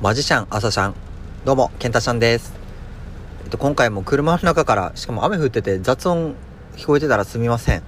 [0.00, 0.94] マジシャン朝シャン。
[1.44, 2.52] どうもケンタシャンです、
[3.44, 6.34] えっと、今回も車の中からしかも雨降ってて雑音
[6.76, 7.82] 聞こえてたらすみません。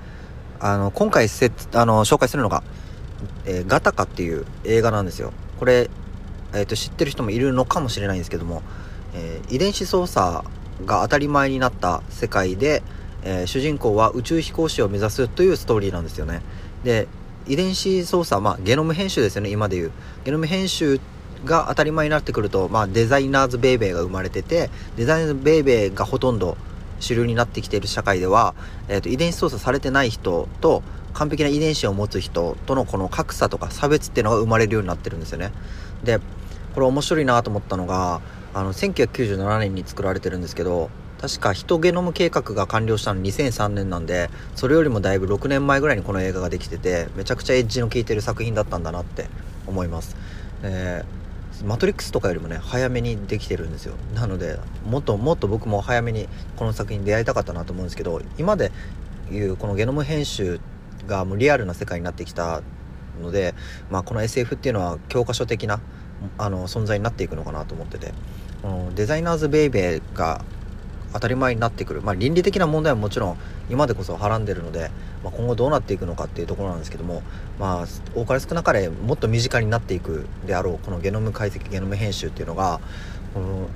[0.59, 2.63] あの今回せあの紹介するのが、
[3.45, 5.33] えーガタカっていう映画なんですよ。
[5.59, 5.89] これ、
[6.55, 8.63] えっと知ってる人もいるのかもしれないんですけども、
[9.15, 10.45] えー遺伝子操作
[10.85, 12.83] が当たり前になった世界で、
[13.23, 16.43] え主人公は宇宙飛行士を目指すというストーリーなんですよね。
[16.83, 17.09] で
[17.47, 19.91] 遺伝子操作、まあ、ゲノム編集ですよね今でいう。
[20.25, 21.01] ゲノム編集
[21.45, 26.57] が当たり前になってくると、まあ、デザイナーズベイベーが生まれててデザイナーズベイベーがほとんど
[26.99, 28.55] 主流になってきている社会では、
[28.89, 30.83] えーと遺伝子操作されてない人と
[31.15, 35.53] 完璧な遺伝子を持つ人とのこの格差とか差別っていうのが生まれるようになってるんですよね。
[36.05, 36.21] で
[36.75, 38.21] これ面白いなと思ったのが
[38.55, 49.29] あの1997年に作られてるんですけど確かヒトゲノム計画が完了したの2003年なんでそれよりもだいぶ6年前ぐらいにこの映画ができててめちゃくちゃエッジの効いてる作品だったんだなって
[49.67, 50.17] 思います、
[50.63, 51.21] えー
[51.65, 53.95] マトリックスとかよりもね早めにできてるんですよ。
[54.15, 58.73] なのでもっともっと僕も早めにこの作品に出会いたかったなと思うんですけど今で
[59.31, 60.59] いうこのゲノム編集
[61.07, 62.63] がもうリアルな世界になってきた
[63.23, 63.55] ので、
[63.91, 65.81] まあ、この SF っていうのは教科書的な
[66.39, 68.13] あの存在になっていくのかなと思ってて
[68.95, 70.43] デザイナーズ・ベイベーが
[71.13, 73.37] 当たり前になってくる、まあ、倫理的な問題はもちろん
[73.69, 74.91] 今でこそはらんでるので、
[75.25, 77.23] まあ、今後どうなっていくのかっていうところなんですけども、
[77.59, 82.81] まあ、多かれ少なかれもっと身近になっていくであろうこのゲノム解析ゲノム編集っていうのが
[83.35, 83.69] この、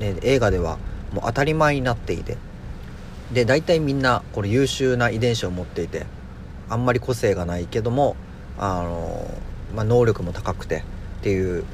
[0.00, 0.78] ね、映画では
[1.12, 2.36] もう当たり前になっていて
[3.32, 6.06] で大体みんなこれ優秀な遺伝子を持っていて
[6.68, 8.16] あんまり個性がないけども
[8.58, 9.24] あの、
[9.74, 10.84] まあ、能力も高くて
[11.20, 11.64] っていう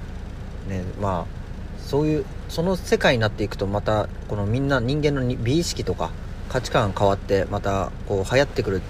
[0.68, 6.10] ねまあそういうその世界になっていくとまたこのみんな人間の美意識とか
[6.48, 8.82] 価値観が変わってまたこう流行ってくる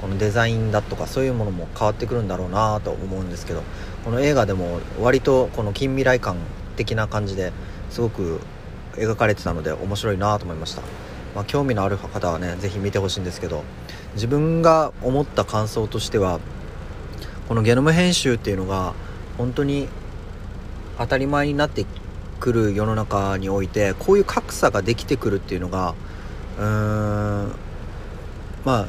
[0.00, 3.62] このデザインだとかそういうものも変わってくるんだろうなと思うんですけど
[4.04, 6.36] この映画でも割とこの近未来感
[6.76, 7.52] 的な感じで
[7.90, 8.40] すごく
[8.94, 10.82] 描かれてたので面白いなと思いました、
[11.34, 13.62] まあ、興味のある方はね是非見てほしいんですけど
[14.14, 16.40] 自分が思った感想としては
[17.48, 18.94] このゲノム編集っていうのが
[19.36, 19.88] 本当に
[20.98, 21.84] 当たり前になって
[22.40, 25.94] くる世の中においてこういう格差ができてくるっていうのが
[26.58, 27.52] うーん
[28.64, 28.86] まあ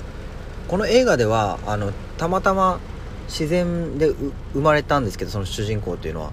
[0.67, 2.79] この映画ではあのたまたま
[3.27, 4.09] 自然で
[4.53, 6.31] 生まれたんですけどその主人公っていうのは。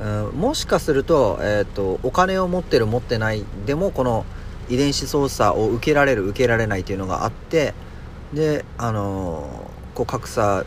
[0.00, 4.24] うんもしかすると,、えー、とお金を持ってる持ってないでもこの
[4.68, 7.74] 遺伝子操作を受けられる受けられないっていうのがあって
[8.32, 10.64] であのーこう格差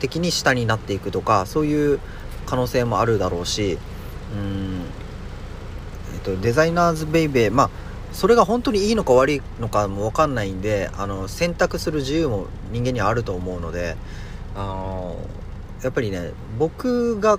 [0.00, 2.00] 的に下になっていくとかそういう
[2.46, 3.78] 可能性もあるだろうし
[4.34, 4.82] うん、
[6.14, 7.70] えっと、デザイナーズベイベーまあ
[8.12, 13.96] それが本当にいいのか悪いのかも分かんないんであの選択する自由も人間にはあると思うので
[14.54, 15.16] あの
[15.82, 17.38] やっぱりね僕が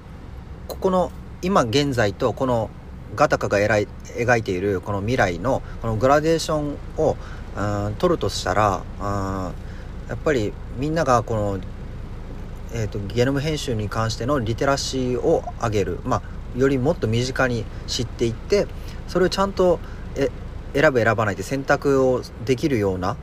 [0.68, 1.12] ここの
[1.42, 2.70] 今現在とこの
[3.16, 3.88] ガタカが描い
[4.18, 7.18] 描いているこの未来のこのグラデーションを
[7.56, 9.06] うん取るとしたらうん
[10.10, 11.60] やっぱりみんながこの、
[12.74, 16.22] えー、とゲノム編集に関してのリテラシーを上げる、まあ、
[16.58, 18.68] よりもっと身近に知っていって
[19.08, 19.80] それをちゃんと
[20.16, 20.30] え
[20.74, 23.16] 選ぶ選ばないで選択をできるような、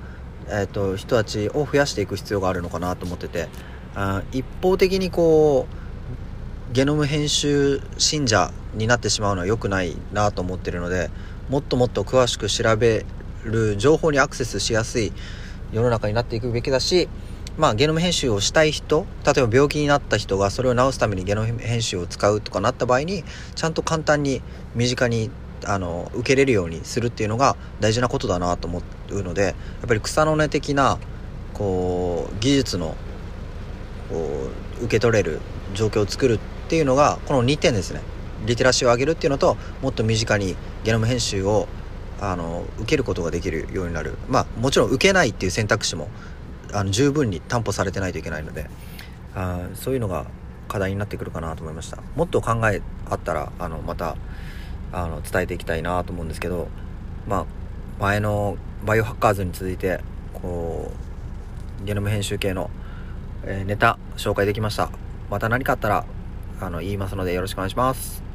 [0.48, 3.48] えー、と人たちを増やしていく必要があるのかなと思ってて
[3.94, 5.66] あ一方的にこ
[6.70, 11.10] うゲノム編集信者になってしまうのは良くないなと思ってるので
[11.48, 13.04] もっともっと詳しく調べ
[13.44, 15.12] る情報にアクセスしやすい
[15.72, 17.08] 世の中になっていくべきだし、
[17.56, 23.22] まあ、ゲノム編集をしたい人例えば病気になった人がそれを治すためにゲノム編集を使うとかなった場合に
[23.54, 24.42] ちゃんと簡単に
[24.74, 25.30] 身近に
[25.66, 29.50] あの受けれるようにするっていうのが大事なことだなと思うのでや
[29.84, 30.98] っぱり草の根的な
[31.54, 32.96] こう技術の
[34.08, 34.50] こ
[34.80, 35.40] う受け取れる
[35.74, 38.00] 状況を作るっていうのがこの2点ですね。
[38.46, 41.66] リテラシーを上げるっていうのともっと身近にゲノム編集を
[42.20, 44.16] あの受けることができるようになる。
[44.28, 46.08] まあもちろん受けないっていう選択肢も
[46.74, 48.68] あの十分に担保されてないといけないので
[49.34, 50.26] あそういうのが
[50.68, 52.02] 課題になってくるかなと思いました。
[52.16, 54.16] もっと考えあったらあのまた
[54.92, 56.68] あの伝えていきたいなと思うんですけど
[57.28, 57.46] まあ
[58.00, 60.00] 前のバイオハッカーズに続いて
[60.32, 60.90] こ
[61.82, 62.70] うゲノム編集系の、
[63.44, 64.90] えーネタ紹介できました。
[65.30, 66.04] また何かあったら
[66.60, 68.33] あの言いますのでよろしくお願いします。